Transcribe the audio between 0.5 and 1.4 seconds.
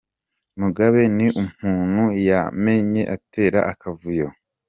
Mugabe ni